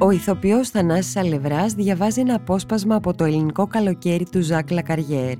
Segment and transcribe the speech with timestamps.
[0.00, 5.34] Ο ηθοποιός Θανάσης Αλευράς διαβάζει ένα απόσπασμα από το ελληνικό καλοκαίρι του Ζακ Λακαριέρ.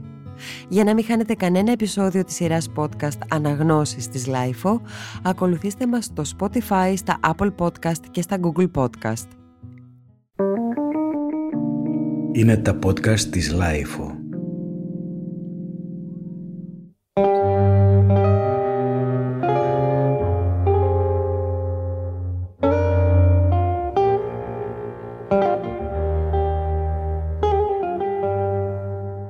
[0.69, 4.81] Για να μην χάνετε κανένα επεισόδιο της σειράς podcast Αναγνώσεις της Lifeo,
[5.23, 9.29] ακολουθήστε μας στο Spotify, στα Apple Podcast και στα Google Podcast.
[12.33, 14.18] Είναι τα podcast της Lifeo.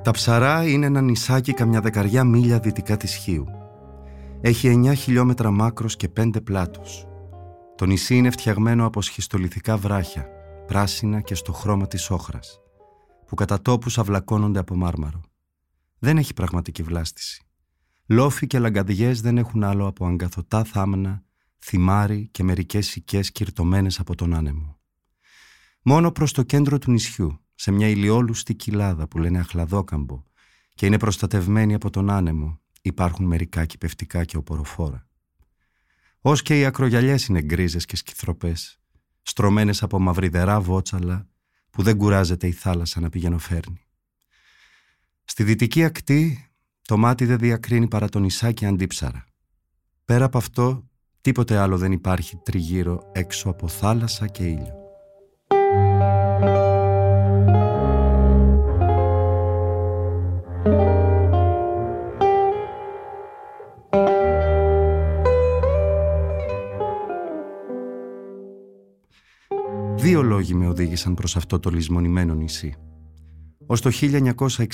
[0.09, 3.45] Τα Ψαρά είναι ένα νησάκι καμιά δεκαριά μίλια δυτικά της Χίου.
[4.41, 7.07] Έχει 9 χιλιόμετρα μάκρος και 5 πλάτος.
[7.75, 10.27] Το νησί είναι φτιαγμένο από σχιστολιθικά βράχια,
[10.67, 12.59] πράσινα και στο χρώμα της όχρας,
[13.27, 15.21] που κατά τόπους αυλακώνονται από μάρμαρο.
[15.99, 17.43] Δεν έχει πραγματική βλάστηση.
[18.05, 21.23] Λόφοι και λαγκαδιές δεν έχουν άλλο από αγκαθωτά θάμνα,
[21.59, 24.79] θυμάρι και μερικές σικές κυρτωμένες από τον άνεμο.
[25.83, 30.23] Μόνο προς το κέντρο του νησιού, σε μια ηλιόλουστη κοιλάδα που λένε αχλαδόκαμπο
[30.73, 35.07] και είναι προστατευμένη από τον άνεμο, υπάρχουν μερικά κυπευτικά και οποροφόρα.
[36.21, 38.79] Ω και οι ακρογιαλιές είναι γκρίζες και σκυθροπές,
[39.21, 41.27] στρωμένες από μαυριδερά βότσαλα
[41.69, 43.85] που δεν κουράζεται η θάλασσα να πηγαίνω-φέρνει.
[45.23, 49.25] Στη δυτική ακτή το μάτι δεν διακρίνει παρά το νησάκι αντίψαρα.
[50.05, 50.89] Πέρα από αυτό,
[51.21, 54.78] τίποτε άλλο δεν υπάρχει τριγύρω έξω από θάλασσα και ήλιο.
[70.09, 72.75] Δύο λόγοι με οδήγησαν προς αυτό το λησμονημένο νησί.
[73.65, 73.89] Ως το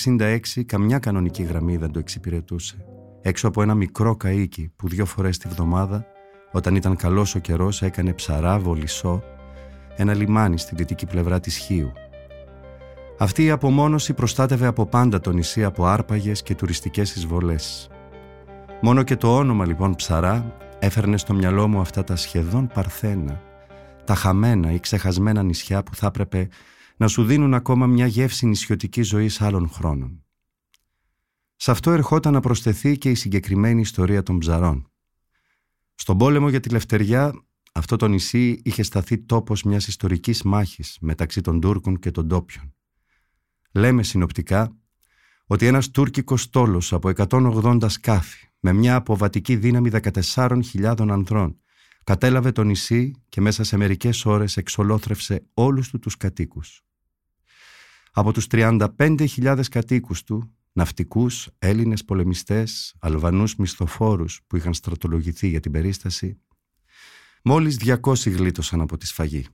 [0.04, 2.86] 1966 καμιά κανονική γραμμή δεν το εξυπηρετούσε.
[3.22, 6.06] Έξω από ένα μικρό καΐκι που δύο φορές τη βδομάδα,
[6.52, 9.24] όταν ήταν καλός ο καιρός, έκανε ψαρά, βολισό,
[9.96, 11.92] ένα λιμάνι στη δυτική πλευρά της Χίου.
[13.18, 17.90] Αυτή η απομόνωση προστάτευε από πάντα το νησί από άρπαγες και τουριστικές εισβολές.
[18.82, 23.42] Μόνο και το όνομα λοιπόν ψαρά έφερνε στο μυαλό μου αυτά τα σχεδόν παρθένα,
[24.06, 26.48] τα χαμένα ή ξεχασμένα νησιά που θα έπρεπε
[26.98, 30.24] να σου δίνουν ακόμα μια γεύση νησιωτική ζωής άλλων χρόνων.
[31.56, 34.92] Σε αυτό ερχόταν να προσθεθεί και η συγκεκριμένη ιστορία των ψαρών.
[35.96, 37.34] Στον πόλεμο για τη Λευτεριά,
[37.74, 42.74] αυτό το νησί είχε σταθεί τόπος μιας ιστορικής μάχης μεταξύ των Τούρκων και των ντόπιων.
[43.72, 44.76] Λέμε συνοπτικά
[45.46, 51.60] ότι ένας τουρκικός στόλος από 180 σκάφη με μια αποβατική δύναμη 14.000 ανδρών
[52.06, 56.82] κατέλαβε το νησί και μέσα σε μερικές ώρες εξολόθρευσε όλους του τους κατοίκους.
[58.12, 65.72] Από τους 35.000 κατοίκους του, ναυτικούς, Έλληνες πολεμιστές, Αλβανούς μισθοφόρους που είχαν στρατολογηθεί για την
[65.72, 66.40] περίσταση,
[67.44, 69.46] μόλις 200 γλίτωσαν από τη σφαγή.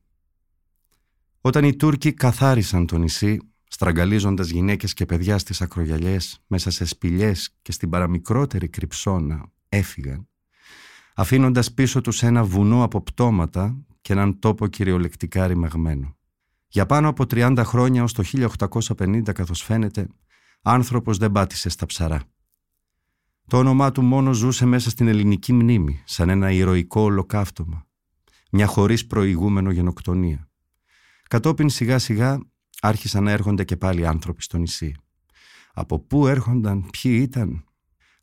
[1.42, 7.58] Όταν οι Τούρκοι καθάρισαν το νησί, στραγγαλίζοντας γυναίκες και παιδιά στις ακρογιαλιές, μέσα σε σπηλιές
[7.62, 10.31] και στην παραμικρότερη κρυψώνα, έφυγαν,
[11.16, 16.16] αφήνοντας πίσω τους ένα βουνό από πτώματα και έναν τόπο κυριολεκτικά ρημαγμένο.
[16.68, 20.08] Για πάνω από 30 χρόνια ως το 1850 καθώς φαίνεται,
[20.62, 22.24] άνθρωπος δεν πάτησε στα ψαρά.
[23.48, 27.86] Το όνομά του μόνο ζούσε μέσα στην ελληνική μνήμη, σαν ένα ηρωικό ολοκαύτωμα.
[28.52, 30.50] Μια χωρίς προηγούμενο γενοκτονία.
[31.28, 32.40] Κατόπιν σιγά σιγά
[32.82, 34.96] άρχισαν να έρχονται και πάλι άνθρωποι στο νησί.
[35.74, 37.64] Από πού έρχονταν, ποιοι ήταν,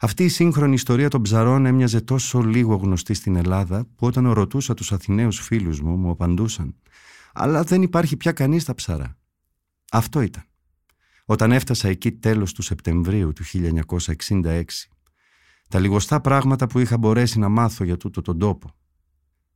[0.01, 4.75] αυτή η σύγχρονη ιστορία των ψαρών έμοιαζε τόσο λίγο γνωστή στην Ελλάδα που όταν ρωτούσα
[4.75, 6.75] τους Αθηναίους φίλους μου μου απαντούσαν
[7.33, 9.17] «Αλλά δεν υπάρχει πια κανείς στα ψαρά».
[9.91, 10.43] Αυτό ήταν.
[11.25, 14.63] Όταν έφτασα εκεί τέλος του Σεπτεμβρίου του 1966
[15.69, 18.71] τα λιγοστά πράγματα που είχα μπορέσει να μάθω για τούτο τον τόπο.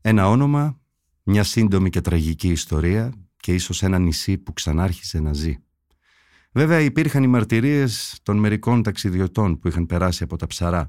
[0.01, 0.81] Ένα όνομα,
[1.23, 5.59] μια σύντομη και τραγική ιστορία και ίσως ένα νησί που ξανάρχισε να ζει.
[6.55, 10.87] Βέβαια υπήρχαν οι μαρτυρίες των μερικών ταξιδιωτών που είχαν περάσει από τα ψαρά,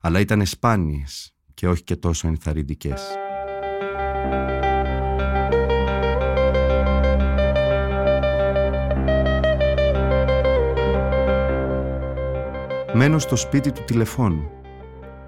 [0.00, 3.02] αλλά ήταν σπάνιες και όχι και τόσο ενθαρρυντικές.
[12.94, 14.50] Μένω στο σπίτι του τηλεφώνου.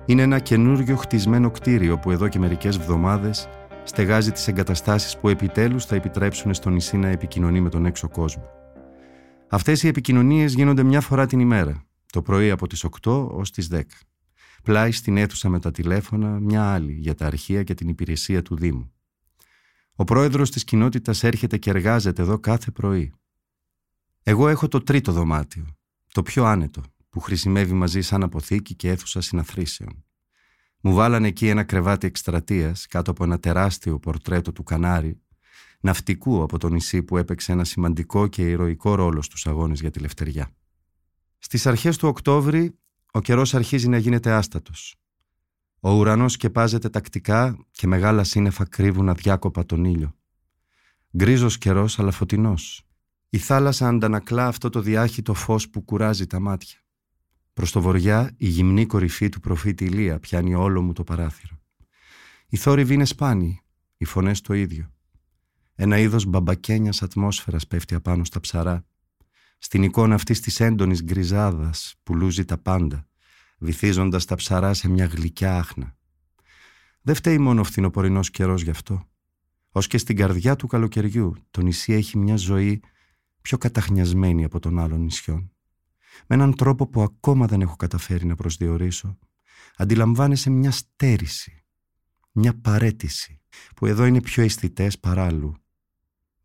[0.06, 3.48] Είναι ένα καινούριο χτισμένο κτίριο που εδώ και μερικές βδομάδες
[3.84, 8.58] στεγάζει τις εγκαταστάσεις που επιτέλους θα επιτρέψουν στο νησί να επικοινωνεί με τον έξω κόσμο.
[9.50, 13.68] Αυτές οι επικοινωνίες γίνονται μια φορά την ημέρα, το πρωί από τις 8 ως τις
[13.72, 13.82] 10.
[14.62, 18.56] Πλάι στην αίθουσα με τα τηλέφωνα, μια άλλη για τα αρχεία και την υπηρεσία του
[18.56, 18.92] Δήμου.
[19.94, 23.12] Ο πρόεδρος της κοινότητας έρχεται και εργάζεται εδώ κάθε πρωί.
[24.22, 25.66] Εγώ έχω το τρίτο δωμάτιο,
[26.12, 30.04] το πιο άνετο, που χρησιμεύει μαζί σαν αποθήκη και αίθουσα συναθρήσεων.
[30.80, 35.20] Μου βάλανε εκεί ένα κρεβάτι εκστρατείας κάτω από ένα τεράστιο πορτρέτο του Κανάρι
[35.80, 39.98] ναυτικού από το νησί που έπαιξε ένα σημαντικό και ηρωικό ρόλο στους αγώνες για τη
[39.98, 40.50] Λευτεριά.
[41.38, 42.78] Στις αρχές του Οκτώβρη
[43.10, 44.96] ο καιρός αρχίζει να γίνεται άστατος.
[45.80, 50.16] Ο ουρανός σκεπάζεται τακτικά και μεγάλα σύννεφα κρύβουν αδιάκοπα τον ήλιο.
[51.16, 52.82] Γκρίζος καιρός αλλά φωτεινός.
[53.28, 56.78] Η θάλασσα αντανακλά αυτό το διάχυτο φως που κουράζει τα μάτια.
[57.52, 61.60] Προς το βοριά η γυμνή κορυφή του προφήτη Ηλία πιάνει όλο μου το παράθυρο.
[62.48, 63.62] Οι θόρυβοι είναι σπάνιοι,
[63.96, 64.92] οι φωνές το ίδιο.
[65.80, 68.84] Ένα είδος μπαμπακένιας ατμόσφαιρας πέφτει απάνω στα ψαρά.
[69.58, 73.06] Στην εικόνα αυτή της έντονης γκριζάδας που λούζει τα πάντα,
[73.58, 75.96] βυθίζοντας τα ψαρά σε μια γλυκιά άχνα.
[77.02, 79.08] Δεν φταίει μόνο φθινοπορεινός καιρός γι' αυτό.
[79.70, 82.82] Ω και στην καρδιά του καλοκαιριού, το νησί έχει μια ζωή
[83.40, 85.52] πιο καταχνιασμένη από των άλλων νησιών.
[86.26, 89.18] Με έναν τρόπο που ακόμα δεν έχω καταφέρει να προσδιορίσω,
[89.76, 91.64] αντιλαμβάνεσαι μια στέρηση,
[92.32, 93.40] μια παρέτηση,
[93.76, 95.56] που εδώ είναι πιο αισθητές παρά αλλού.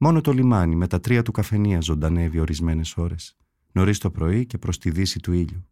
[0.04, 3.38] Μόνο το λιμάνι με τα τρία του καφενεία ζωντανεύει ορισμένες ώρες,
[3.72, 5.68] νωρίς το πρωί και προς τη δύση του ήλιου.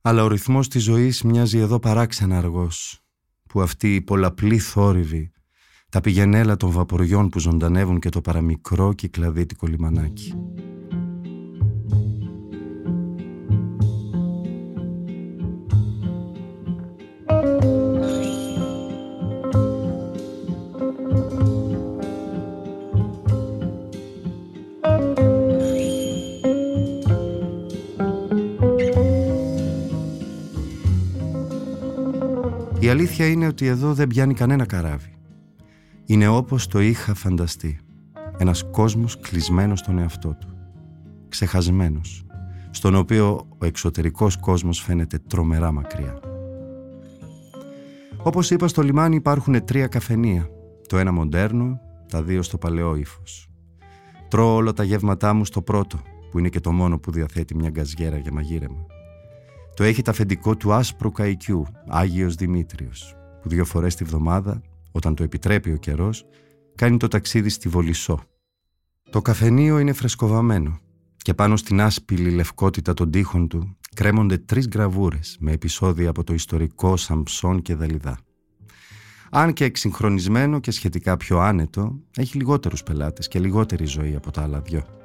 [0.00, 3.00] Αλλά ο ρυθμός της ζωής μοιάζει εδώ παράξενα αργός,
[3.48, 5.32] που αυτή η πολλαπλή θόρυβη,
[5.88, 10.34] τα πηγενέλα των βαποριών που ζωντανεύουν και το παραμικρό κυκλαδίτικο λιμανάκι.
[33.22, 35.14] Αλήθεια είναι ότι εδώ δεν πιάνει κανένα καράβι.
[36.04, 37.78] Είναι όπως το είχα φανταστεί.
[38.38, 40.48] Ένας κόσμος κλεισμένος στον εαυτό του.
[41.28, 42.26] Ξεχασμένος.
[42.70, 46.20] Στον οποίο ο εξωτερικός κόσμος φαίνεται τρομερά μακριά.
[48.22, 50.48] Όπως είπα στο λιμάνι υπάρχουν τρία καφενεία.
[50.88, 53.48] Το ένα μοντέρνο, τα δύο στο παλαιό ύφος.
[54.28, 56.00] Τρώω όλα τα γεύματά μου στο πρώτο,
[56.30, 58.86] που είναι και το μόνο που διαθέτει μια γκαζιέρα για μαγείρεμα.
[59.74, 64.62] Το έχει τα αφεντικό του άσπρου καϊκιού, Άγιος Δημήτριος, που δύο φορές τη βδομάδα,
[64.92, 66.26] όταν το επιτρέπει ο καιρός,
[66.74, 68.20] κάνει το ταξίδι στη Βολισό.
[69.10, 70.78] Το καφενείο είναι φρεσκοβαμένο
[71.16, 76.34] και πάνω στην άσπηλη λευκότητα των τοίχων του κρέμονται τρεις γραβούρες με επεισόδια από το
[76.34, 78.18] ιστορικό Σαμψόν και Δαλιδά.
[79.30, 84.42] Αν και εξυγχρονισμένο και σχετικά πιο άνετο, έχει λιγότερους πελάτες και λιγότερη ζωή από τα
[84.42, 84.99] άλλα δυο.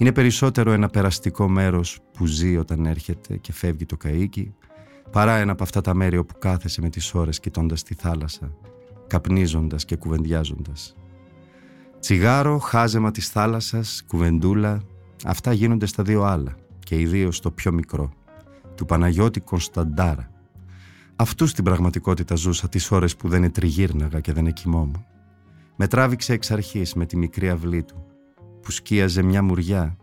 [0.00, 4.46] Είναι περισσότερο ένα περαστικό μέρος που ζει όταν έρχεται και φεύγει το καΐκι,
[5.10, 8.52] παρά ένα από αυτά τα μέρη όπου κάθεσαι με τις ώρες κοιτώντας τη θάλασσα,
[9.06, 10.96] καπνίζοντας και κουβεντιάζοντας.
[12.00, 14.82] Τσιγάρο, χάζεμα της θάλασσας, κουβεντούλα,
[15.24, 18.12] αυτά γίνονται στα δύο άλλα και ιδίως στο πιο μικρό,
[18.74, 20.30] του Παναγιώτη Κωνσταντάρα.
[21.16, 25.04] Αυτού στην πραγματικότητα ζούσα τις ώρες που δεν τριγύρναγα και δεν εκοιμόμουν.
[25.76, 28.04] Με τράβηξε εξ αρχής με τη μικρή αυλή του,
[28.62, 29.96] που σκίαζε μια μουριά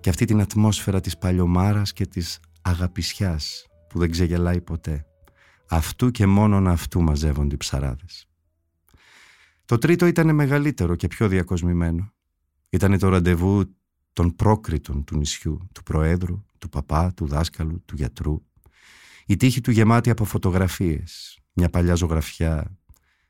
[0.00, 5.06] και αυτή την ατμόσφαιρα της παλιωμάρας και της αγαπησιάς που δεν ξεγελάει ποτέ.
[5.68, 8.28] Αυτού και μόνον αυτού μαζεύονται οι ψαράδες.
[9.64, 12.12] Το τρίτο ήταν μεγαλύτερο και πιο διακοσμημένο.
[12.70, 13.76] Ήταν το ραντεβού
[14.12, 18.42] των πρόκριτων του νησιού, του προέδρου, του παπά, του δάσκαλου, του γιατρού.
[19.26, 22.78] Η τύχη του γεμάτη από φωτογραφίες, μια παλιά ζωγραφιά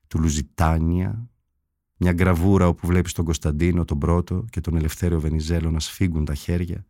[0.06, 1.28] του Λουζιτάνια,
[1.96, 6.34] μια γκραβούρα όπου βλέπεις τον Κωνσταντίνο τον πρώτο και τον Ελευθέριο Βενιζέλο να σφίγγουν τα
[6.34, 6.84] χέρια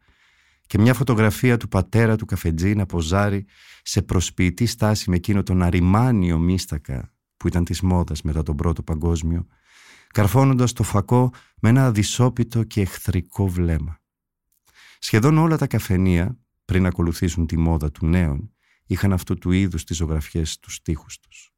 [0.66, 3.44] και μια φωτογραφία του πατέρα του Καφετζή να ποζάρει
[3.82, 8.82] σε προσποιητή στάση με εκείνο τον αριμάνιο μίστακα που ήταν της μόδας μετά τον πρώτο
[8.82, 9.46] παγκόσμιο
[10.14, 14.00] καρφώνοντας το φακό με ένα αδυσόπιτο και εχθρικό βλέμμα.
[14.98, 18.54] Σχεδόν όλα τα καφενεία πριν ακολουθήσουν τη μόδα του νέων
[18.86, 21.53] είχαν αυτού του είδους τις ζωγραφιές στους στίχους τους.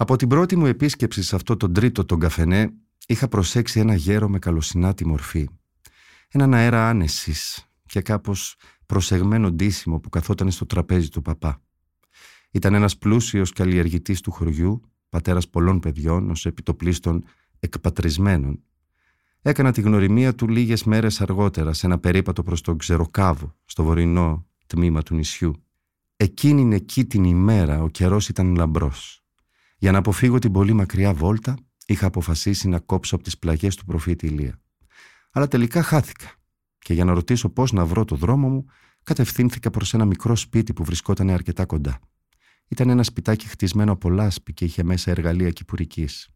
[0.00, 2.72] Από την πρώτη μου επίσκεψη σε αυτό τον τρίτο τον καφενέ
[3.06, 5.48] είχα προσέξει ένα γέρο με καλοσυνάτη μορφή.
[6.28, 11.62] Έναν αέρα άνεσης και κάπως προσεγμένο ντύσιμο που καθόταν στο τραπέζι του παπά.
[12.50, 17.24] Ήταν ένας πλούσιος καλλιεργητής του χωριού, πατέρας πολλών παιδιών, ως επιτοπλίστων
[17.58, 18.62] εκπατρισμένων.
[19.42, 24.46] Έκανα τη γνωριμία του λίγες μέρες αργότερα σε ένα περίπατο προς τον Ξεροκάβο, στο βορεινό
[24.66, 25.64] τμήμα του νησιού.
[26.16, 29.19] Εκείνη εκεί την ημέρα ο καιρός ήταν λαμπρός.
[29.80, 31.56] Για να αποφύγω την πολύ μακριά βόλτα,
[31.86, 34.60] είχα αποφασίσει να κόψω από τις πλαγιές του προφήτη Ηλία.
[35.30, 36.32] Αλλά τελικά χάθηκα.
[36.78, 38.64] Και για να ρωτήσω πώς να βρω το δρόμο μου,
[39.02, 41.98] κατευθύνθηκα προς ένα μικρό σπίτι που βρισκόταν αρκετά κοντά.
[42.68, 46.28] Ήταν ένα σπιτάκι χτισμένο από λάσπη και είχε μέσα εργαλεία κυπουρικής.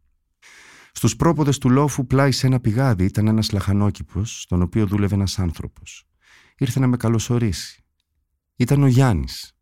[0.91, 5.39] Στους πρόποδες του λόφου, πλάι σε ένα πηγάδι, ήταν ένας λαχανόκηπος, στον οποίο δούλευε ένας
[5.39, 6.07] άνθρωπος.
[6.57, 7.83] Ήρθε να με καλωσορίσει.
[8.55, 9.57] Ήταν ο Γιάννης,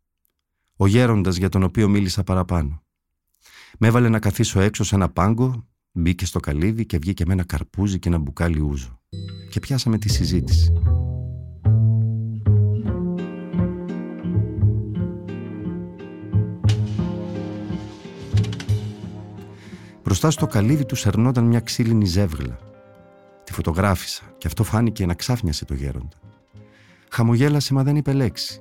[0.76, 2.83] ο γέροντας για τον οποίο μίλησα παραπάνω.
[3.78, 7.44] Με έβαλε να καθίσω έξω σε ένα πάγκο μπήκε στο καλύβι και βγήκε με ένα
[7.44, 9.00] καρπούζι και ένα μπουκάλι ούζο.
[9.50, 10.72] Και πιάσαμε τη συζήτηση.
[20.04, 22.58] Μπροστά στο καλύβι τους σερνόταν μια ξύλινη ζεύγλα.
[23.44, 26.16] Τη φωτογράφησα και αυτό φάνηκε να ξάφνιασε το γέροντα.
[27.10, 28.60] Χαμογέλασε μα δεν είπε λέξη.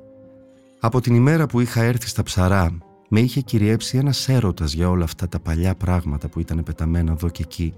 [0.79, 2.77] Από την ημέρα που είχα έρθει στα ψαρά
[3.15, 7.29] με είχε κυριέψει ένας έρωτας για όλα αυτά τα παλιά πράγματα που ήταν πεταμένα εδώ
[7.29, 7.73] και εκεί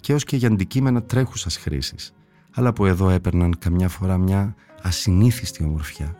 [0.00, 2.14] και ως και για αντικείμενα τρέχουσας χρήσης
[2.54, 6.16] αλλά που εδώ έπαιρναν καμιά φορά μια ασυνήθιστη ομορφιά.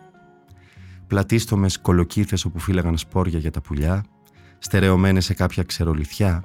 [1.06, 4.04] Πλατίστομες κολοκύθες όπου φύλαγαν σπόρια για τα πουλιά,
[4.58, 6.44] στερεωμένες σε κάποια ξερολιθιά,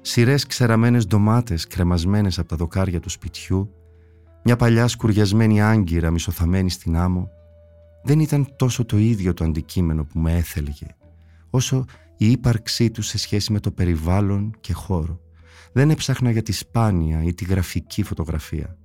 [0.00, 3.74] σειρές ξεραμένες ντομάτες κρεμασμένες από τα δοκάρια του σπιτιού,
[4.42, 7.30] μια παλιά σκουριασμένη άγκυρα μισοθαμένη στην άμμο,
[8.02, 10.86] δεν ήταν τόσο το ίδιο το αντικείμενο που με έθελγε,
[11.54, 11.84] όσο
[12.16, 15.20] η ύπαρξή τους σε σχέση με το περιβάλλον και χώρο.
[15.72, 18.76] Δεν έψαχνα για τη σπάνια ή τη γραφική φωτογραφία,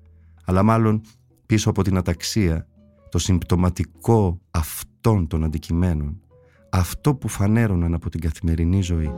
[0.45, 1.01] αλλά μάλλον
[1.45, 2.67] πίσω από την αταξία,
[3.09, 6.21] το συμπτωματικό αυτών των αντικειμένων,
[6.69, 9.11] αυτό που φανέρωναν από την καθημερινή ζωή.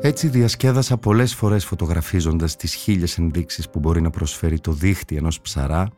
[0.00, 5.40] Έτσι διασκέδασα πολλές φορές φωτογραφίζοντας τις χίλιες ενδείξεις που μπορεί να προσφέρει το δίχτυ ενός
[5.40, 5.88] ψαρά,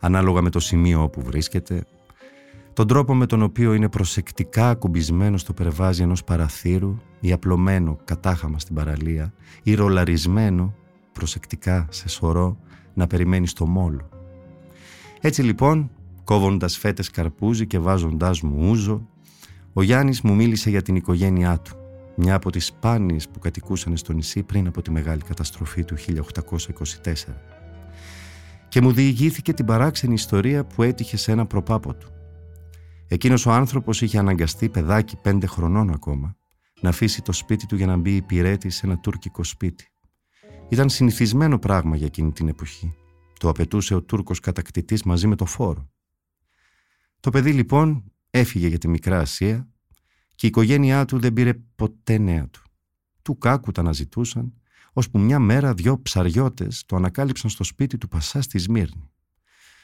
[0.00, 1.84] ανάλογα με το σημείο όπου βρίσκεται,
[2.72, 8.58] τον τρόπο με τον οποίο είναι προσεκτικά ακουμπισμένος στο περβάζι ενός παραθύρου ή απλωμένο κατάχαμα
[8.58, 10.74] στην παραλία ή ρολαρισμένο
[11.12, 12.56] προσεκτικά σε σωρό
[12.94, 14.08] να περιμένει στο μόλο.
[15.20, 15.90] Έτσι λοιπόν,
[16.24, 19.08] κόβοντας φέτες καρπούζι και βάζοντάς μου ούζο,
[19.72, 21.76] ο Γιάννης μου μίλησε για την οικογένειά του
[22.20, 27.57] μια από τις σπάνιες που κατοικούσαν στο νησί πριν από τη μεγάλη καταστροφή του 1824.
[28.78, 32.12] Και μου διηγήθηκε την παράξενη ιστορία που έτυχε σε ένα προπάπο του.
[33.08, 36.36] Εκείνος ο άνθρωπος είχε αναγκαστεί παιδάκι πέντε χρονών ακόμα
[36.80, 39.88] να αφήσει το σπίτι του για να μπει υπηρέτη σε ένα τουρκικό σπίτι.
[40.68, 42.94] Ήταν συνηθισμένο πράγμα για εκείνη την εποχή.
[43.38, 45.90] Το απαιτούσε ο Τούρκος κατακτητής μαζί με το φόρο.
[47.20, 49.68] Το παιδί λοιπόν έφυγε για τη Μικρά Ασία
[50.34, 52.62] και η οικογένειά του δεν πήρε ποτέ νέα του.
[53.22, 54.52] Του κάκου τα αναζητούσαν,
[54.98, 59.10] ώσπου μια μέρα δυο ψαριώτες το ανακάλυψαν στο σπίτι του Πασά στη Σμύρνη.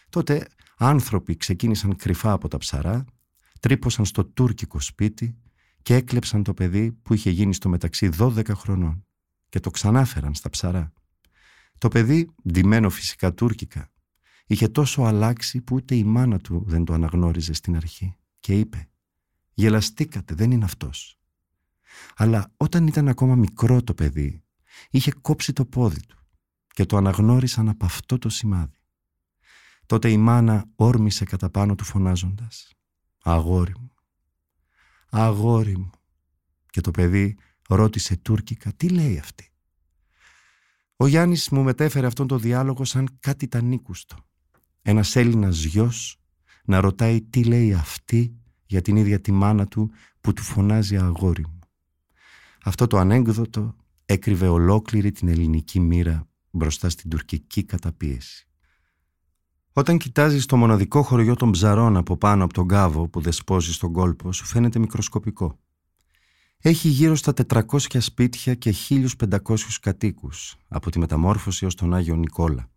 [0.08, 3.04] Τότε άνθρωποι ξεκίνησαν κρυφά από τα ψαρά,
[3.60, 5.36] τρύπωσαν στο τουρκικό σπίτι
[5.82, 9.06] και έκλεψαν το παιδί που είχε γίνει στο μεταξύ 12 χρονών
[9.48, 10.92] και το ξανάφεραν στα ψαρά.
[11.78, 13.92] Το παιδί, ντυμένο φυσικά τουρκικά,
[14.46, 18.88] είχε τόσο αλλάξει που ούτε η μάνα του δεν το αναγνώριζε στην αρχή και είπε
[19.54, 21.18] Γελαστήκατε, δεν είναι αυτός.
[22.16, 24.43] Αλλά όταν ήταν ακόμα μικρό το παιδί,
[24.90, 26.18] είχε κόψει το πόδι του
[26.66, 28.78] και το αναγνώρισαν από αυτό το σημάδι.
[29.86, 32.72] Τότε η μάνα όρμησε κατά πάνω του φωνάζοντας
[33.22, 33.92] «Αγόρι μου,
[35.10, 35.90] αγόρι μου»
[36.70, 37.36] και το παιδί
[37.68, 39.48] ρώτησε τουρκικά «Τι λέει αυτή»
[40.96, 44.16] Ο Γιάννης μου μετέφερε αυτόν το διάλογο σαν κάτι τανίκουστο.
[44.82, 46.18] Ένας Έλληνας γιος
[46.64, 51.42] να ρωτάει τι λέει αυτή για την ίδια τη μάνα του που του φωνάζει αγόρι
[51.42, 51.58] μου.
[52.64, 58.48] Αυτό το ανέκδοτο έκρυβε ολόκληρη την ελληνική μοίρα μπροστά στην τουρκική καταπίεση.
[59.72, 63.92] Όταν κοιτάζεις το μοναδικό χωριό των ψαρών από πάνω από τον κάβο που δεσπόζει στον
[63.92, 65.58] κόλπο, σου φαίνεται μικροσκοπικό.
[66.58, 72.70] Έχει γύρω στα 400 σπίτια και 1500 κατοίκους, από τη μεταμόρφωση ως τον Άγιο Νικόλα.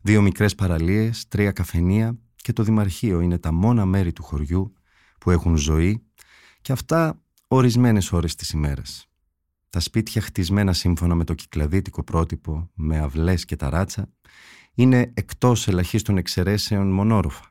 [0.00, 4.72] Δύο μικρές παραλίες, τρία καφενεία και το Δημαρχείο είναι τα μόνα μέρη του χωριού
[5.20, 6.02] που έχουν ζωή
[6.60, 9.08] και αυτά ορισμένες ώρες της ημέρας.
[9.76, 14.12] Τα σπίτια χτισμένα σύμφωνα με το κυκλαδίτικο πρότυπο με αυλές και ταράτσα
[14.74, 17.44] είναι εκτός ελαχίστων εξαιρέσεων μονόροφα.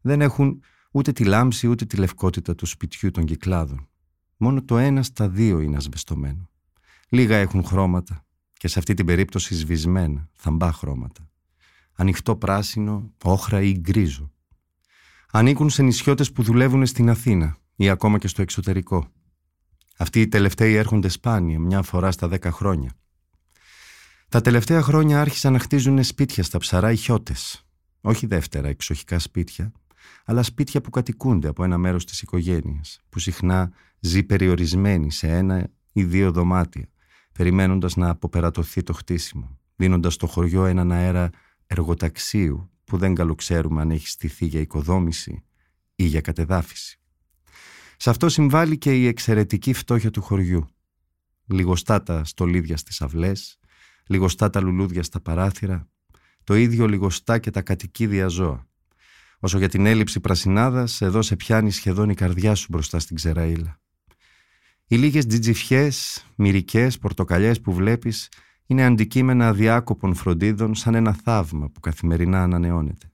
[0.00, 3.88] Δεν έχουν ούτε τη λάμψη ούτε τη λευκότητα του σπιτιού των κυκλάδων.
[4.36, 6.50] Μόνο το ένα στα δύο είναι ασβεστομένο.
[7.08, 11.30] Λίγα έχουν χρώματα και σε αυτή την περίπτωση σβησμένα, θαμπά χρώματα.
[11.92, 14.32] Ανοιχτό πράσινο, όχρα ή γκρίζο
[15.32, 19.12] ανήκουν σε νησιώτες που δουλεύουν στην Αθήνα ή ακόμα και στο εξωτερικό.
[20.00, 22.90] Αυτοί οι τελευταίοι έρχονται σπάνια, μια φορά στα δέκα χρόνια.
[24.28, 27.66] Τα τελευταία χρόνια άρχισαν να χτίζουν σπίτια στα ψαρά οι χιώτες.
[28.00, 29.72] Όχι δεύτερα εξοχικά σπίτια,
[30.24, 35.70] αλλά σπίτια που κατοικούνται από ένα μέρος της οικογένειας, που συχνά ζει περιορισμένη σε ένα
[35.92, 36.88] ή δύο δωμάτια,
[37.32, 41.30] περιμένοντας να αποπερατωθεί το χτίσιμο, δίνοντας στο χωριό έναν αέρα
[41.66, 45.44] εργοταξίου που δεν καλοξέρουμε αν έχει στηθεί για οικοδόμηση
[45.94, 46.97] ή για κατεδάφιση.
[48.00, 50.68] Σε αυτό συμβάλλει και η εξαιρετική φτώχεια του χωριού.
[51.46, 53.58] Λιγοστά τα στολίδια στις αυλές,
[54.06, 55.88] λιγοστά τα λουλούδια στα παράθυρα,
[56.44, 58.66] το ίδιο λιγοστά και τα κατοικίδια ζώα.
[59.38, 63.80] Όσο για την έλλειψη πρασινάδας, εδώ σε πιάνει σχεδόν η καρδιά σου μπροστά στην ξεραίλα.
[64.86, 68.28] Οι λίγες τζιτζιφιές, μυρικές, πορτοκαλιές που βλέπεις
[68.66, 73.12] είναι αντικείμενα αδιάκοπων φροντίδων σαν ένα θαύμα που καθημερινά ανανεώνεται.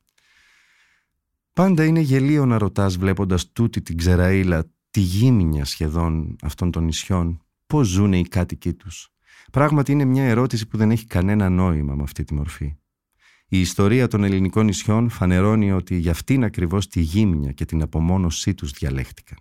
[1.55, 7.43] Πάντα είναι γελίο να ρωτάς βλέποντας τούτη την ξεραίλα, τη γύμνια σχεδόν αυτών των νησιών,
[7.67, 9.09] πώς ζουν οι κάτοικοί τους.
[9.53, 12.77] Πράγματι είναι μια ερώτηση που δεν έχει κανένα νόημα με αυτή τη μορφή.
[13.49, 18.55] Η ιστορία των ελληνικών νησιών φανερώνει ότι για αυτήν ακριβώς τη γύμνια και την απομόνωσή
[18.55, 19.39] τους διαλέχτηκαν.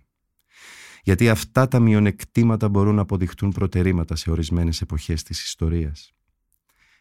[1.03, 6.13] Γιατί αυτά τα μειονεκτήματα μπορούν να αποδειχτούν προτερήματα σε ορισμένες εποχές της ιστορίας.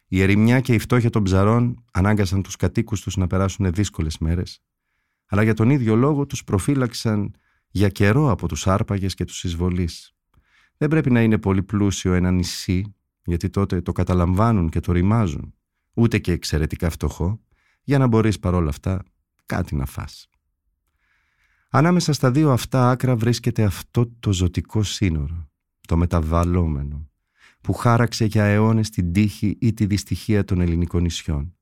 [0.06, 4.62] Η ερημιά και η φτώχεια των ψαρών ανάγκασαν τους κατοίκους τους να περάσουν δύσκολες μέρες,
[5.32, 7.34] αλλά για τον ίδιο λόγο τους προφύλαξαν
[7.68, 10.14] για καιρό από τους άρπαγες και τους εισβολείς.
[10.76, 15.54] Δεν πρέπει να είναι πολύ πλούσιο ένα νησί, γιατί τότε το καταλαμβάνουν και το ρημάζουν
[15.94, 17.40] ούτε και εξαιρετικά φτωχό,
[17.82, 19.02] για να μπορείς παρόλα αυτά
[19.46, 20.28] κάτι να φας.
[21.70, 27.10] Ανάμεσα στα δύο αυτά άκρα βρίσκεται αυτό το ζωτικό σύνορο, το μεταβαλλόμενο,
[27.60, 31.56] που χάραξε για αιώνες την τύχη ή τη δυστυχία των ελληνικών νησιών.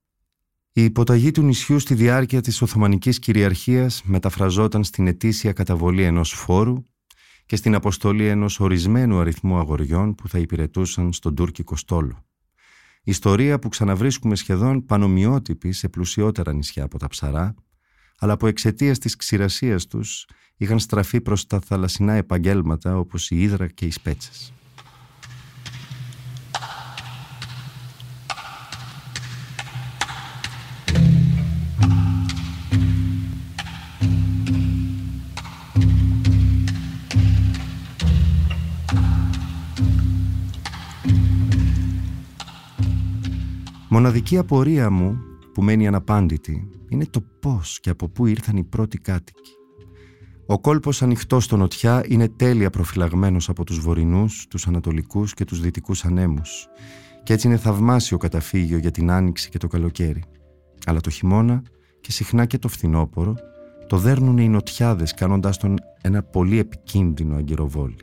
[0.72, 6.82] Η υποταγή του νησιού στη διάρκεια της Οθωμανικής κυριαρχίας μεταφραζόταν στην ετήσια καταβολή ενός φόρου
[7.46, 12.24] και στην αποστολή ενός ορισμένου αριθμού αγοριών που θα υπηρετούσαν στον τουρκικό στόλο.
[13.02, 17.54] Ιστορία που ξαναβρίσκουμε σχεδόν πανομοιότυπη σε πλουσιότερα νησιά από τα ψαρά,
[18.18, 23.66] αλλά που εξαιτίας της ξηρασίας τους είχαν στραφεί προς τα θαλασσινά επαγγέλματα όπως η Ήδρα
[23.66, 24.52] και οι Σπέτσες.
[43.92, 45.18] Μοναδική απορία μου
[45.54, 49.52] που μένει αναπάντητη είναι το πώς και από πού ήρθαν οι πρώτοι κάτοικοι.
[50.46, 55.60] Ο κόλπος ανοιχτό στο νοτιά είναι τέλεια προφυλαγμένος από τους βορεινούς, τους ανατολικούς και τους
[55.60, 56.66] δυτικούς ανέμους
[57.22, 60.22] και έτσι είναι θαυμάσιο καταφύγιο για την άνοιξη και το καλοκαίρι.
[60.86, 61.62] Αλλά το χειμώνα
[62.00, 63.34] και συχνά και το φθινόπωρο
[63.86, 67.96] το δέρνουν οι νοτιάδες κάνοντας τον ένα πολύ επικίνδυνο αγκυροβόλι.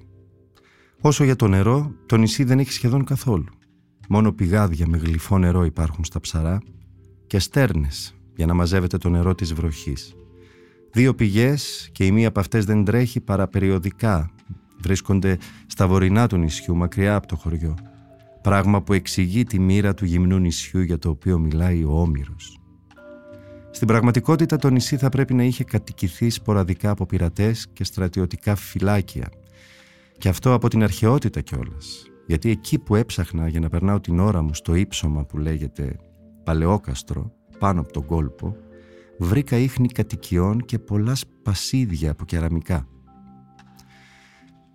[1.01, 3.56] Όσο για το νερό, το νησί δεν έχει σχεδόν καθόλου.
[4.09, 6.61] Μόνο πηγάδια με γλυφό νερό υπάρχουν στα ψαρά
[7.27, 10.15] και στέρνες για να μαζεύεται το νερό της βροχής.
[10.91, 14.31] Δύο πηγές και η μία από αυτές δεν τρέχει παρά περιοδικά.
[14.81, 17.77] Βρίσκονται στα βορεινά του νησιού, μακριά από το χωριό.
[18.41, 22.59] Πράγμα που εξηγεί τη μοίρα του γυμνού νησιού για το οποίο μιλάει ο Όμηρος.
[23.71, 29.29] Στην πραγματικότητα το νησί θα πρέπει να είχε κατοικηθεί σποραδικά από πειρατές και στρατιωτικά φυλάκια.
[30.17, 34.41] Και αυτό από την αρχαιότητα κιόλας γιατί εκεί που έψαχνα για να περνάω την ώρα
[34.41, 35.95] μου στο ύψωμα που λέγεται
[36.43, 38.55] Παλαιόκαστρο, πάνω από τον κόλπο,
[39.17, 42.87] βρήκα ίχνη κατοικιών και πολλά σπασίδια από κεραμικά.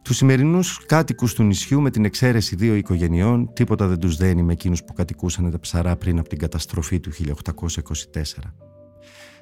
[0.03, 4.53] Τους σημερινούς κάτοικους του νησιού με την εξαίρεση δύο οικογενειών τίποτα δεν τους δένει με
[4.53, 7.35] εκείνους που κατοικούσαν τα ψαρά πριν από την καταστροφή του 1824.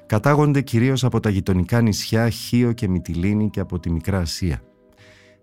[0.05, 4.61] Κατάγονται κυρίως από τα γειτονικά νησιά Χίο και Μυτιλίνη και από τη Μικρά Ασία.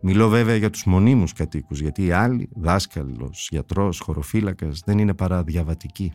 [0.00, 5.42] Μιλώ βέβαια για τους μονίμους κατοίκους, γιατί οι άλλοι, δάσκαλος, γιατρός, χωροφύλακας, δεν είναι παρά
[5.42, 6.12] διαβατικοί.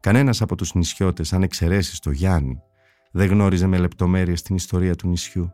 [0.00, 2.58] Κανένας από τους νησιώτες, αν εξαιρέσεις το Γιάννη,
[3.12, 5.50] δεν γνώριζε με λεπτομέρειες την ιστορία του νησιού.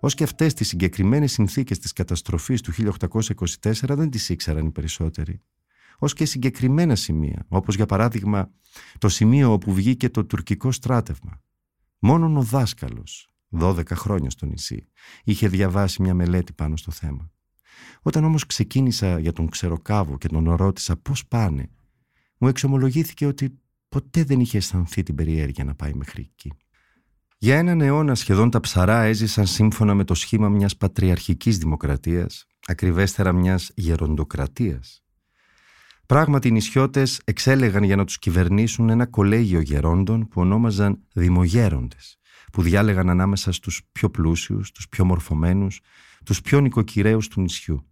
[0.00, 5.42] Ως και αυτές τις συγκεκριμένες συνθήκες της καταστροφής του 1824 δεν τις ήξεραν οι περισσότεροι.
[5.98, 8.50] Ως και συγκεκριμένα σημεία, όπως για παράδειγμα
[8.98, 11.40] το σημείο όπου βγήκε το τουρκικό στράτευμα.
[11.98, 14.88] Μόνον ο δάσκαλος, 12 χρόνια στο νησί.
[15.24, 17.30] Είχε διαβάσει μια μελέτη πάνω στο θέμα.
[18.02, 21.70] Όταν όμως ξεκίνησα για τον Ξεροκάβο και τον ρώτησα πώς πάνε,
[22.38, 26.52] μου εξομολογήθηκε ότι ποτέ δεν είχε αισθανθεί την περιέργεια να πάει μέχρι εκεί.
[27.38, 33.32] Για έναν αιώνα σχεδόν τα ψαρά έζησαν σύμφωνα με το σχήμα μιας πατριαρχικής δημοκρατίας, ακριβέστερα
[33.32, 35.05] μιας γεροντοκρατίας.
[36.06, 42.18] Πράγματι οι νησιώτες εξέλεγαν για να τους κυβερνήσουν ένα κολέγιο γερόντων που ονόμαζαν δημογέροντες
[42.52, 45.80] που διάλεγαν ανάμεσα στους πιο πλούσιους, τους πιο μορφωμένους,
[46.24, 47.90] τους πιο νοικοκυρέους του νησιού.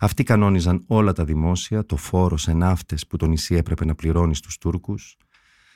[0.00, 4.34] Αυτοί κανόνιζαν όλα τα δημόσια, το φόρο σε ναύτες που το νησί έπρεπε να πληρώνει
[4.34, 5.16] στους Τούρκους,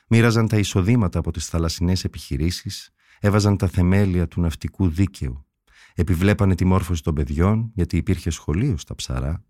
[0.08, 5.46] μοίραζαν τα εισοδήματα από τις θαλασσινές επιχειρήσεις, έβαζαν τα θεμέλια του ναυτικού δίκαιου,
[5.94, 9.44] επιβλέπανε τη μόρφωση των παιδιών, γιατί υπήρχε σχολείο στα ψαρά,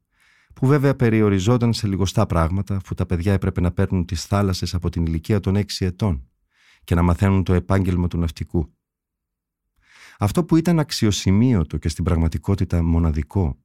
[0.54, 4.88] που βέβαια περιοριζόταν σε λιγοστά πράγματα, αφού τα παιδιά έπρεπε να παίρνουν τις θάλασσες από
[4.90, 6.28] την ηλικία των έξι ετών
[6.84, 8.74] και να μαθαίνουν το επάγγελμα του ναυτικού.
[10.18, 13.58] Αυτό που ήταν αξιοσημείωτο και στην πραγματικότητα μοναδικό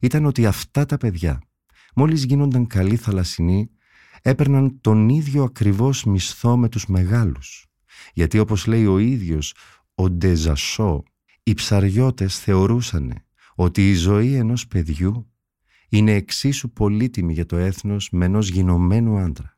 [0.00, 1.42] ήταν ότι αυτά τα παιδιά
[1.94, 3.70] μόλις γίνονταν καλοί θαλασσινοί
[4.22, 7.66] έπαιρναν τον ίδιο ακριβώς μισθό με τους μεγάλους
[8.12, 9.54] Γιατί όπως λέει ο ίδιος
[9.94, 11.02] ο Ντεζασό,
[11.42, 13.14] οι ψαριώτες θεωρούσαν
[13.54, 15.31] ότι η ζωή ενός παιδιού
[15.92, 19.56] είναι εξίσου πολύτιμη για το έθνος με ενός γινωμένου άντρα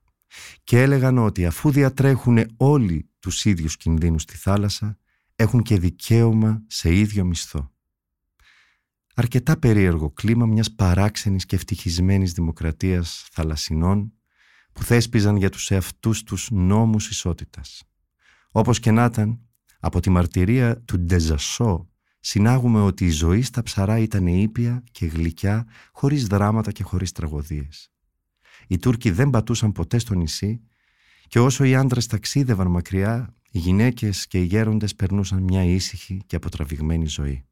[0.65, 4.99] και έλεγαν ότι αφού διατρέχουν όλοι τους ίδιους κινδύνους στη θάλασσα
[5.37, 7.73] έχουν και δικαίωμα σε ίδιο μισθό.
[9.15, 14.13] Αρκετά περίεργο κλίμα μιας παράξενης και ευτυχισμένης δημοκρατίας θαλασσινών
[14.73, 17.83] που θέσπιζαν για τους εαυτούς τους νόμους ισότητας.
[18.51, 19.41] Όπως και να ήταν,
[19.81, 21.89] από τη μαρτυρία του Ντεζασό
[22.27, 27.91] συνάγουμε ότι η ζωή στα ψαρά ήταν ήπια και γλυκιά, χωρίς δράματα και χωρίς τραγωδίες.
[28.67, 30.61] Οι Τούρκοι δεν πατούσαν ποτέ στο νησί
[31.29, 36.37] και όσο οι άντρες ταξίδευαν μακριά, οι γυναίκες και οι γέροντες περνούσαν μια ήσυχη και
[36.37, 37.45] αποτραβηγμένη ζωή.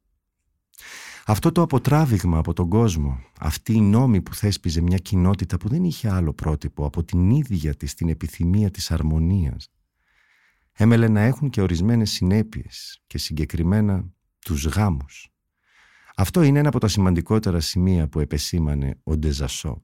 [1.25, 5.83] Αυτό το αποτράβηγμα από τον κόσμο, αυτή η νόμη που θέσπιζε μια κοινότητα που δεν
[5.83, 9.71] είχε άλλο πρότυπο από την ίδια της την επιθυμία της αρμονίας,
[10.73, 15.27] έμελε να έχουν και ορισμένες συνέπειες και συγκεκριμένα τους γάμους.
[16.15, 19.83] Αυτό είναι ένα από τα σημαντικότερα σημεία που επεσήμανε ο Ντεζασό.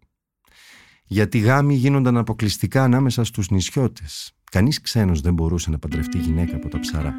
[1.06, 4.34] Γιατί γάμοι γίνονταν αποκλειστικά ανάμεσα στους νησιώτες.
[4.52, 7.14] Κανείς ξένος δεν μπορούσε να παντρευτεί γυναίκα από τα ψαρά.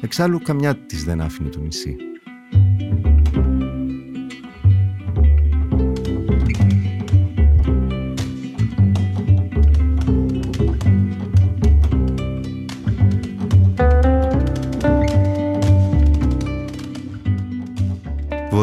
[0.00, 1.96] Εξάλλου καμιά της δεν άφηνε το νησί.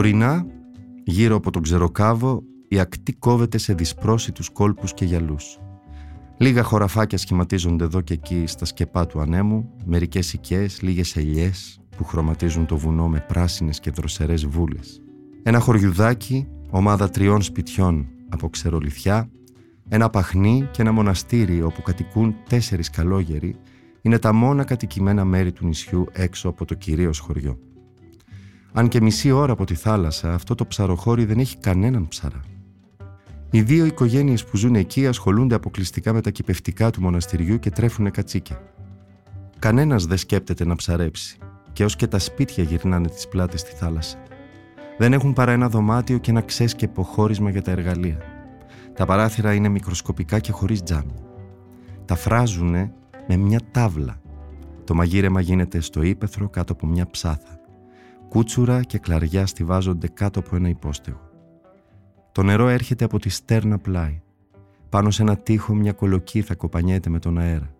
[0.05, 0.45] Βορεινά,
[1.03, 5.59] γύρω από τον Ξεροκάβο, η ακτή κόβεται σε δυσπρόσιτους κόλπους και γυαλούς.
[6.37, 12.03] Λίγα χωραφάκια σχηματίζονται εδώ και εκεί στα σκεπά του ανέμου, μερικές οικίες, λίγες ελιές που
[12.03, 15.01] χρωματίζουν το βουνό με πράσινες και δροσερές βούλες.
[15.43, 19.29] Ένα χωριουδάκι, ομάδα τριών σπιτιών από ξερολιθιά,
[19.89, 23.55] ένα παχνί και ένα μοναστήρι όπου κατοικούν τέσσερις καλόγεροι
[24.01, 27.59] είναι τα μόνα κατοικημένα μέρη του νησιού έξω από το κυρίως χωριό.
[28.77, 32.41] Αν και μισή ώρα από τη θάλασσα, αυτό το ψαροχώρι δεν έχει κανέναν ψαρά.
[33.51, 38.11] Οι δύο οικογένειες που ζουν εκεί ασχολούνται αποκλειστικά με τα κυπευτικά του μοναστηριού και τρέφουν
[38.11, 38.61] κατσίκια.
[39.59, 41.37] Κανένας δεν σκέπτεται να ψαρέψει
[41.73, 44.17] και ως και τα σπίτια γυρνάνε τις πλάτες στη θάλασσα.
[44.97, 48.17] Δεν έχουν παρά ένα δωμάτιο και ένα ξέσκεπο χώρισμα για τα εργαλεία.
[48.95, 51.15] Τα παράθυρα είναι μικροσκοπικά και χωρίς τζάμι.
[52.05, 52.93] Τα φράζουνε
[53.27, 54.21] με μια τάβλα.
[54.83, 57.59] Το μαγείρεμα γίνεται στο ύπεθρο κάτω από μια ψάθα.
[58.29, 61.29] Κούτσουρα και κλαριά στηβάζονται κάτω από ένα υπόστεγο.
[62.31, 64.21] Το νερό έρχεται από τη στέρνα πλάι.
[64.89, 67.75] Πάνω σε ένα τείχο μια κολοκύθα κοπανιέται με τον αέρα.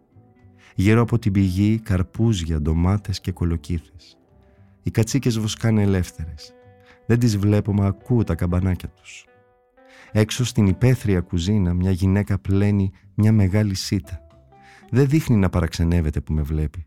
[0.76, 4.18] Γύρω από την πηγή καρπούζια, ντομάτες και κολοκύθες.
[4.84, 6.54] Οι κατσίκες βοσκάνε ελεύθερες.
[7.06, 9.26] Δεν τις βλέπω μα ακούω τα καμπανάκια τους.
[10.12, 14.20] Έξω στην υπαίθρια κουζίνα μια γυναίκα πλένει μια μεγάλη σίτα.
[14.90, 16.86] Δεν δείχνει να παραξενεύεται που με βλέπει.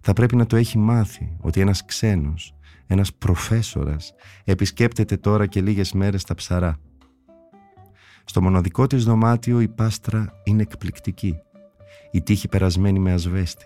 [0.00, 2.55] Θα πρέπει να το έχει μάθει ότι ένας ξένος
[2.86, 6.78] ένας προφέσορας, επισκέπτεται τώρα και λίγες μέρες τα ψαρά.
[8.24, 11.34] Στο μοναδικό της δωμάτιο η πάστρα είναι εκπληκτική.
[12.10, 13.64] Η τύχη περασμένη με ασβέστη.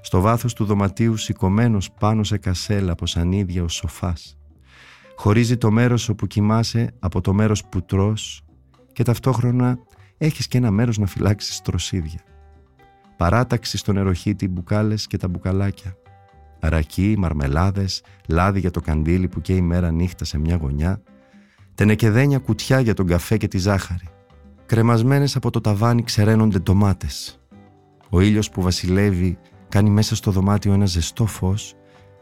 [0.00, 4.38] Στο βάθος του δωματίου σηκωμένος πάνω σε κασέλα από σανίδια ο σοφάς.
[5.16, 8.42] Χωρίζει το μέρος όπου κοιμάσαι από το μέρος που τρως
[8.92, 9.78] και ταυτόχρονα
[10.18, 12.20] έχεις και ένα μέρος να φυλάξεις τροσίδια.
[13.16, 15.94] Παράταξη στο νεροχύτη μπουκάλες και τα μπουκαλάκια.
[16.60, 21.02] Ρακί, μαρμελάδες, λάδι για το καντήλι που καίει μέρα νύχτα σε μια γωνιά,
[21.74, 24.08] τενεκεδένια κουτιά για τον καφέ και τη ζάχαρη.
[24.66, 27.40] Κρεμασμένες από το ταβάνι ξεραίνονται ντομάτες.
[28.08, 31.74] Ο ήλιος που βασιλεύει κάνει μέσα στο δωμάτιο ένα ζεστό φως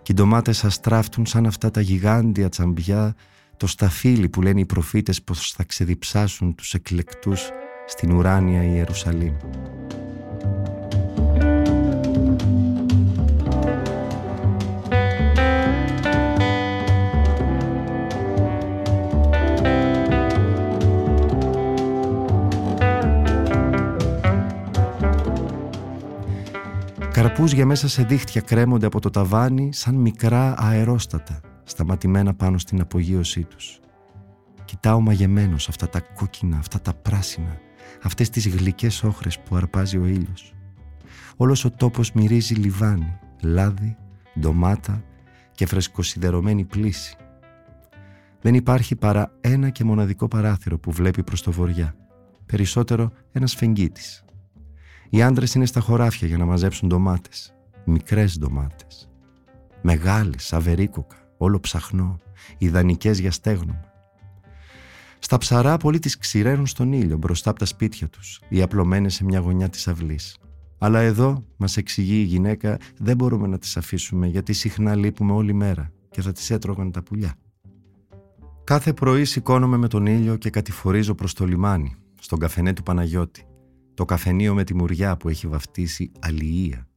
[0.03, 3.14] και οι ντομάτες αστράφτουν σαν αυτά τα γιγάντια τσαμπιά
[3.57, 7.51] το σταφύλι που λένε οι προφήτες πως θα ξεδιψάσουν τους εκλεκτούς
[7.87, 9.35] στην ουράνια Ιερουσαλήμ.
[27.18, 33.44] Καρπούζια μέσα σε δίχτυα κρέμονται από το ταβάνι σαν μικρά αερόστατα σταματημένα πάνω στην απογείωσή
[33.44, 33.81] τους.
[34.64, 37.59] Κοιτάω μαγεμένος αυτά τα κόκκινα, αυτά τα πράσινα,
[38.02, 40.54] αυτές τις γλυκές όχρες που αρπάζει ο ήλιος.
[41.37, 43.96] Όλος ο τόπος μυρίζει λιβάνι, λάδι,
[44.40, 45.04] ντομάτα
[45.52, 47.16] και φρεσκοσιδερωμένη πλήση.
[48.40, 51.94] Δεν υπάρχει παρά ένα και μοναδικό παράθυρο που βλέπει προς το βοριά.
[52.46, 54.22] Περισσότερο ένας φεγγίτης.
[55.11, 57.55] Οι άντρες είναι στα χωράφια για να μαζέψουν ντομάτες.
[57.85, 59.09] Μικρές ντομάτες.
[59.83, 62.18] Μεγάλες, αβερίκοκα, όλο ψαχνό,
[62.59, 63.81] ιδανικές για στέγνομα.
[65.18, 69.25] Στα ψαρά πολλοί τις ξηραίνουν στον ήλιο μπροστά από τα σπίτια τους ή απλωμένες σε
[69.25, 70.38] μια γωνιά της αυλής.
[70.79, 75.53] Αλλά εδώ, μας εξηγεί η γυναίκα, δεν μπορούμε να τις αφήσουμε γιατί συχνά λείπουμε όλη
[75.53, 77.35] μέρα και θα τις έτρωγαν τα πουλιά.
[78.64, 83.47] Κάθε πρωί σηκώνομαι με τον ήλιο και κατηφορίζω προς το λιμάνι, στον καφενέ του Παναγιώτη.
[83.98, 86.88] Το καφενείο με τη μουριά που έχει βαφτίσει αλληλεία,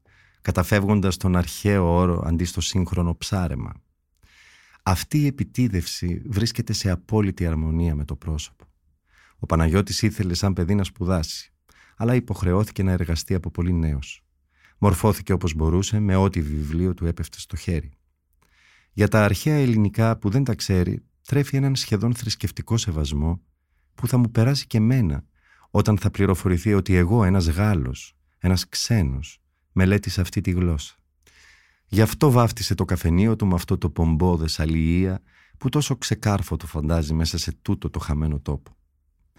[0.42, 3.74] καταφεύγοντας τον αρχαίο όρο αντί στο σύγχρονο ψάρεμα.
[4.84, 8.66] Αυτή η επιτίδευση βρίσκεται σε απόλυτη αρμονία με το πρόσωπο.
[9.40, 11.54] Ο Παναγιώτης ήθελε σαν παιδί να σπουδάσει,
[11.96, 14.24] αλλά υποχρεώθηκε να εργαστεί από πολύ νέος.
[14.78, 17.92] Μορφώθηκε όπως μπορούσε με ό,τι βιβλίο του έπεφτε στο χέρι.
[18.94, 23.42] Για τα αρχαία ελληνικά που δεν τα ξέρει, τρέφει έναν σχεδόν θρησκευτικό σεβασμό
[23.96, 25.26] που θα μου περάσει και μένα
[25.72, 30.96] όταν θα πληροφορηθεί ότι εγώ ένας Γάλλος, ένας ξένος, μελέτησα αυτή τη γλώσσα.
[31.86, 35.22] Γι' αυτό βάφτισε το καφενείο του με αυτό το πομπόδες αλληλεία
[35.58, 38.76] που τόσο ξεκάρφο το φαντάζει μέσα σε τούτο το χαμένο τόπο.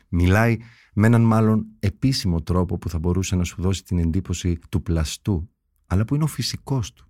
[0.08, 0.56] Μιλάει
[0.94, 5.50] με έναν μάλλον επίσημο τρόπο που θα μπορούσε να σου δώσει την εντύπωση του πλαστού,
[5.86, 7.06] αλλά που είναι ο φυσικός του.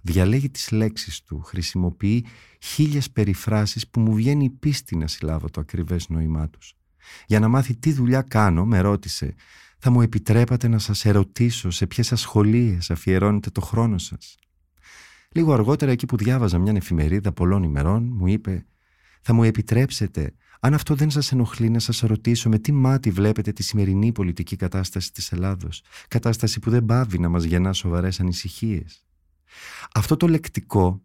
[0.00, 2.26] Διαλέγει τις λέξεις του, χρησιμοποιεί
[2.62, 6.74] χίλιες περιφράσεις που μου βγαίνει η πίστη να συλλάβω το ακριβές νόημά τους.
[7.26, 9.34] Για να μάθει τι δουλειά κάνω, με ρώτησε
[9.78, 14.36] «Θα μου επιτρέπατε να σας ερωτήσω σε ποιες ασχολίες αφιερώνετε το χρόνο σας».
[15.30, 18.66] Λίγο αργότερα εκεί που διάβαζα μια εφημερίδα πολλών ημερών μου είπε
[19.20, 23.52] «Θα μου επιτρέψετε αν αυτό δεν σας ενοχλεί να σας ρωτήσω με τι μάτι βλέπετε
[23.52, 29.04] τη σημερινή πολιτική κατάσταση της Ελλάδος, κατάσταση που δεν πάβει να μας γεννά σοβαρές ανησυχίες.
[29.94, 31.02] Αυτό το λεκτικό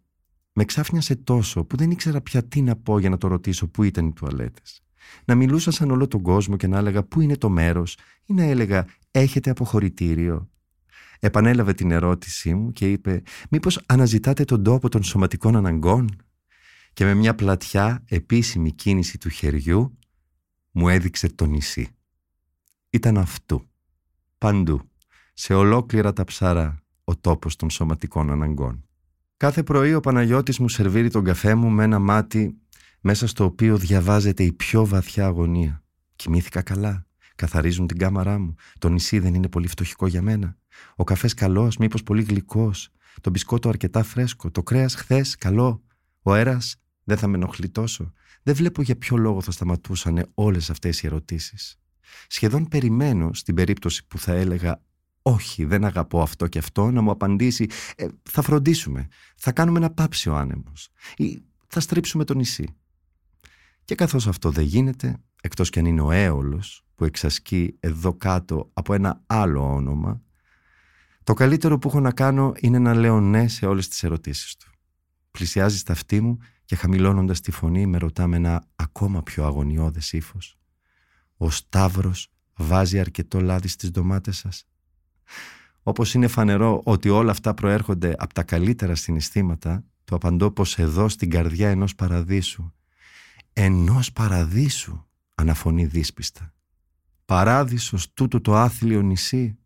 [0.52, 3.82] με ξάφνιασε τόσο που δεν ήξερα πια τι να πω για να το ρωτήσω πού
[3.82, 4.82] ήταν οι τουαλέτες.
[5.24, 8.42] Να μιλούσα σαν όλο τον κόσμο και να έλεγα πού είναι το μέρος ή να
[8.42, 10.50] έλεγα έχετε αποχωρητήριο.
[11.20, 16.08] Επανέλαβε την ερώτησή μου και είπε μήπως αναζητάτε τον τόπο των σωματικών αναγκών
[16.92, 19.98] και με μια πλατιά επίσημη κίνηση του χεριού
[20.70, 21.88] μου έδειξε το νησί.
[22.90, 23.68] Ήταν αυτού,
[24.38, 24.80] παντού,
[25.32, 28.84] σε ολόκληρα τα ψαρά, ο τόπος των σωματικών αναγκών.
[29.36, 32.60] Κάθε πρωί ο Παναγιώτης μου σερβίρει τον καφέ μου με ένα μάτι
[33.00, 35.82] μέσα στο οποίο διαβάζεται η πιο βαθιά αγωνία.
[36.16, 37.06] Κοιμήθηκα καλά.
[37.34, 38.54] Καθαρίζουν την κάμαρά μου.
[38.78, 40.56] Το νησί δεν είναι πολύ φτωχικό για μένα.
[40.96, 42.88] Ο καφές καλός, μήπως πολύ γλυκός.
[43.20, 44.50] Το μπισκότο αρκετά φρέσκο.
[44.50, 45.82] Το κρέας χθες καλό.
[46.22, 48.12] Ο αέρας δεν θα με ενοχλεί τόσο.
[48.42, 51.78] Δεν βλέπω για ποιο λόγο θα σταματούσαν όλες αυτές οι ερωτήσεις.
[52.26, 54.82] Σχεδόν περιμένω στην περίπτωση που θα έλεγα
[55.22, 59.90] όχι δεν αγαπώ αυτό και αυτό να μου απαντήσει «Ε, θα φροντίσουμε, θα κάνουμε ένα
[59.90, 62.74] πάψει ο άνεμος ή θα στρίψουμε το νησί.
[63.90, 68.70] Και καθώς αυτό δεν γίνεται, εκτός κι αν είναι ο έολος που εξασκεί εδώ κάτω
[68.72, 70.22] από ένα άλλο όνομα,
[71.24, 74.70] το καλύτερο που έχω να κάνω είναι να λέω ναι σε όλες τις ερωτήσεις του.
[75.30, 80.12] Πλησιάζεις στα αυτή μου και χαμηλώνοντας τη φωνή με ρωτά με ένα ακόμα πιο αγωνιώδες
[80.12, 80.58] ύφος.
[81.36, 84.68] «Ο Σταύρος βάζει αρκετό λάδι στις ντομάτες σας»
[85.82, 91.08] Όπως είναι φανερό ότι όλα αυτά προέρχονται από τα καλύτερα συναισθήματα, του απαντώ πως εδώ
[91.08, 92.72] στην καρδιά ενός παραδείσου,
[93.62, 96.54] ενός παραδείσου, αναφωνεί δύσπιστα.
[97.24, 99.58] Παράδεισος τούτο το άθλιο νησί.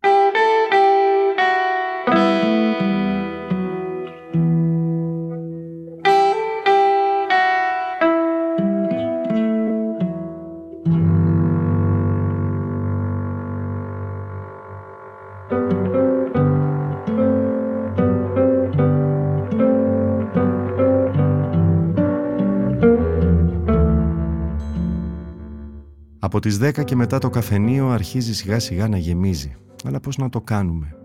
[26.35, 29.55] Από τις 10 και μετά το καφενείο αρχίζει σιγά σιγά να γεμίζει.
[29.83, 30.95] Αλλά πώς να το κάνουμε;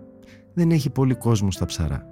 [0.54, 2.06] Δεν έχει πολύ κόσμο στα ψαρά.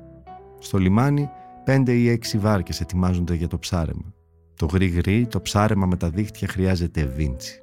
[0.58, 1.28] Στο λιμάνι
[1.64, 4.14] πέντε ή έξι βάρκες ετοιμάζονται για το ψάρεμα.
[4.54, 7.62] Το γρήγρι, το ψάρεμα με τα δίχτυα χρειάζεται βίντσι.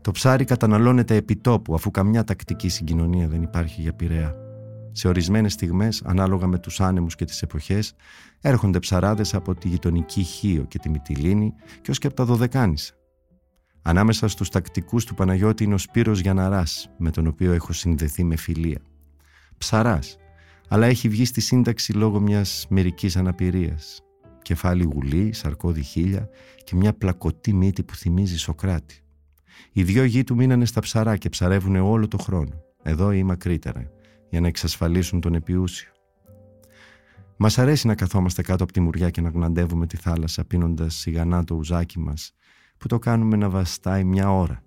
[0.00, 4.34] Το ψάρι καταναλώνεται επιτόπου αφού καμιά τακτική συγκοινωνία δεν υπάρχει για πειραιά.
[4.92, 7.94] Σε ορισμένες στιγμές, ανάλογα με τους άνεμους και τις εποχές,
[8.40, 12.94] έρχονται ψαράδες από τη γειτονική Χίο και τη Μυτιλίνη και ως και από τα Δωδεκάνησα.
[13.82, 18.36] Ανάμεσα στους τακτικούς του Παναγιώτη είναι ο Σπύρος Γιαναράς, με τον οποίο έχω συνδεθεί με
[18.36, 18.80] φιλία.
[19.58, 20.16] Ψαράς,
[20.68, 24.00] αλλά έχει βγει στη σύνταξη λόγω μιας μερικής αναπηρίας.
[24.42, 26.28] Κεφάλι γουλή, σαρκώδη χίλια
[26.64, 29.02] και μια πλακωτή μύτη που θυμίζει Σοκράτη.
[29.72, 33.90] Οι δυο γη του μείνανε στα ψαρά και ψαρεύουν όλο το χρόνο, εδώ ή μακρύτερα,
[34.30, 35.90] για να εξασφαλίσουν τον επιούσιο.
[37.36, 41.44] Μας αρέσει να καθόμαστε κάτω από τη μουριά και να γναντεύουμε τη θάλασσα πίνοντας σιγανά
[41.44, 42.34] το ουζάκι μας
[42.80, 44.62] που το κάνουμε να βαστάει μια ώρα.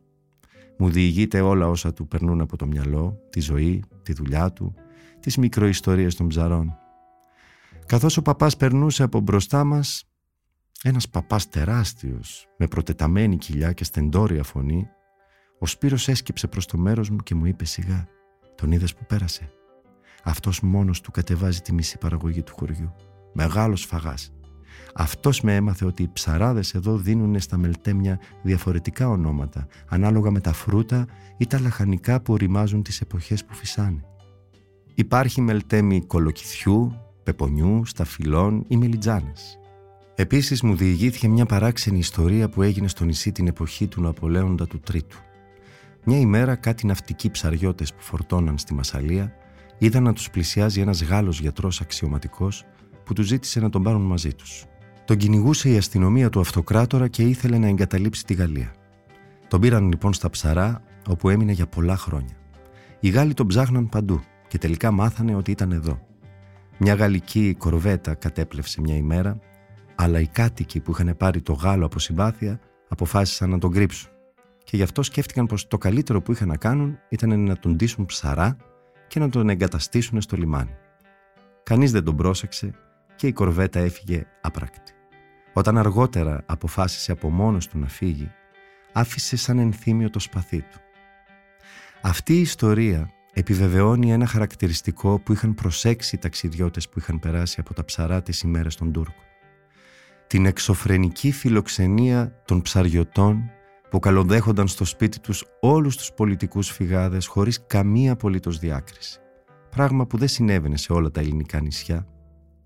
[0.78, 4.74] Μου διηγείται όλα όσα του περνούν από το μυαλό, τη ζωή, τη δουλειά του,
[5.20, 6.78] τις μικροϊστορίες των ψαρών.
[7.86, 10.04] Καθώς ο παπάς περνούσε από μπροστά μας,
[10.84, 14.88] ένας παπάς τεράστιος, με προτεταμένη κοιλιά και στεντόρια φωνή,
[15.60, 18.08] ο Σπύρος έσκυψε προς το μέρος μου και μου είπε σιγά
[18.56, 19.52] Τον είδες που πέρασε.
[20.24, 22.96] Αυτός μόνος του κατεβάζει τη μισή παραγωγή του χωριού.
[23.34, 24.32] Μεγάλος φαγάς.
[24.96, 30.54] Αυτός με έμαθε ότι οι ψαράδες εδώ δίνουν στα μελτέμια διαφορετικά ονόματα, ανάλογα με τα
[30.54, 31.08] φρούτα
[31.38, 34.04] ή τα λαχανικά που οριμάζουν τις εποχές που φυσάνε.
[34.94, 39.58] Υπάρχει μελτέμι κολοκυθιού, πεπονιού, σταφυλών ή μελιτζάνες.
[40.16, 44.80] Επίσης μου διηγήθηκε μια παράξενη ιστορία που έγινε στο νησί την εποχή του Ναπολέοντα του
[44.80, 45.18] Τρίτου.
[46.06, 49.34] Μια ημέρα κάτι ναυτικοί ψαριώτες που φορτώναν στη Μασαλία
[49.78, 52.66] είδαν να τους πλησιάζει ένας Γάλλος γιατρός αξιωματικός
[53.06, 54.66] που του ζήτησε να τον πάρουν μαζί τους.
[55.06, 58.74] Τον κυνηγούσε η αστυνομία του αυτοκράτορα και ήθελε να εγκαταλείψει τη Γαλλία.
[59.48, 62.36] Τον πήραν λοιπόν στα ψαρά όπου έμεινε για πολλά χρόνια.
[63.00, 66.00] Οι Γάλλοι τον ψάχναν παντού και τελικά μάθανε ότι ήταν εδώ.
[66.78, 69.40] Μια γαλλική κορβέτα κατέπλευσε μια ημέρα,
[69.96, 74.10] αλλά οι κάτοικοι που είχαν πάρει το Γάλλο από συμπάθεια αποφάσισαν να τον κρύψουν.
[74.64, 78.06] Και γι' αυτό σκέφτηκαν πως το καλύτερο που είχαν να κάνουν ήταν να τον ντύσουν
[78.06, 78.58] ψαρά
[79.08, 80.76] και να τον εγκαταστήσουν στο λιμάνι.
[81.64, 82.74] Κανείς δεν τον πρόσεξε
[83.16, 84.92] και η κορβέτα έφυγε άπρακτη.
[85.54, 88.32] Όταν αργότερα αποφάσισε από μόνος του να φύγει,
[88.94, 90.80] άφησε σαν ενθύμιο το σπαθί του.
[92.02, 97.74] Αυτή η ιστορία επιβεβαιώνει ένα χαρακτηριστικό που είχαν προσέξει οι ταξιδιώτες που είχαν περάσει από
[97.74, 99.24] τα ψαρά τις ημέρες των Τούρκων.
[100.28, 103.52] Την εξωφρενική φιλοξενία των ψαριωτών
[103.90, 109.20] που καλοδέχονταν στο σπίτι τους όλους τους πολιτικούς φυγάδες χωρίς καμία απολύτως διάκριση.
[109.70, 112.08] Πράγμα που δεν συνέβαινε σε όλα τα ελληνικά νησιά.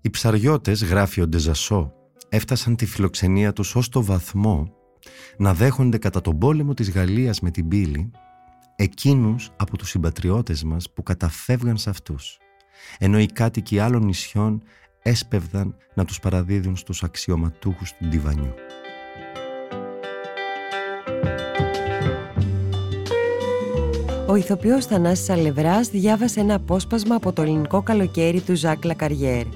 [0.00, 1.92] Οι ψαριώτες, γράφει ο Ντεζασό,
[2.28, 4.72] έφτασαν τη φιλοξενία τους ως το βαθμό
[5.36, 8.10] να δέχονται κατά τον πόλεμο της Γαλλίας με την πύλη
[8.76, 12.38] εκείνους από τους συμπατριώτες μας που καταφεύγαν σε αυτούς,
[12.98, 14.62] ενώ οι κάτοικοι άλλων νησιών
[15.02, 18.54] έσπευδαν να τους παραδίδουν στους αξιωματούχους του Ντιβανιού.
[24.26, 29.46] Ο ηθοποιός Θανάσης Αλευράς διάβασε ένα απόσπασμα από το ελληνικό καλοκαίρι του Ζακ Λακαριέρ.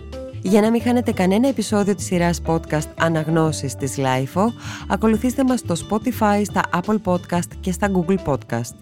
[0.42, 4.46] Για να μην χάνετε κανένα επεισόδιο της σειράς podcast «Αναγνώσεις» της LIFO,
[4.88, 8.74] ακολουθήστε μας στο Spotify, στα Apple Podcast και στα Google Podcast.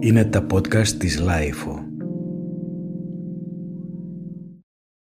[0.00, 1.85] Είναι τα podcast της LIFO.